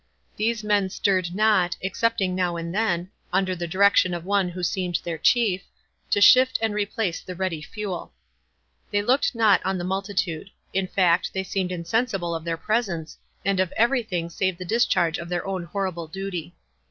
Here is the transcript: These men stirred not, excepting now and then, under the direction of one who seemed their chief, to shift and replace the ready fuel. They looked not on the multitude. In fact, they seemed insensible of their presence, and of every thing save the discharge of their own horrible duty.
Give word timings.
These 0.35 0.63
men 0.63 0.89
stirred 0.89 1.35
not, 1.35 1.77
excepting 1.79 2.33
now 2.33 2.55
and 2.57 2.73
then, 2.73 3.11
under 3.31 3.55
the 3.55 3.67
direction 3.67 4.15
of 4.15 4.25
one 4.25 4.49
who 4.49 4.63
seemed 4.63 4.97
their 5.03 5.19
chief, 5.19 5.61
to 6.09 6.19
shift 6.19 6.57
and 6.59 6.73
replace 6.73 7.21
the 7.21 7.35
ready 7.35 7.61
fuel. 7.61 8.11
They 8.89 9.03
looked 9.03 9.35
not 9.35 9.63
on 9.63 9.77
the 9.77 9.83
multitude. 9.83 10.49
In 10.73 10.87
fact, 10.87 11.33
they 11.33 11.43
seemed 11.43 11.71
insensible 11.71 12.33
of 12.33 12.45
their 12.45 12.57
presence, 12.57 13.19
and 13.45 13.59
of 13.59 13.71
every 13.73 14.01
thing 14.01 14.31
save 14.31 14.57
the 14.57 14.65
discharge 14.65 15.19
of 15.19 15.29
their 15.29 15.45
own 15.45 15.65
horrible 15.65 16.07
duty. 16.07 16.55